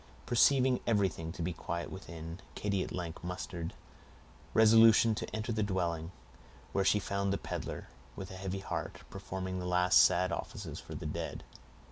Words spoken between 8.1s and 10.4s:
with a heavy heart, performing the last sad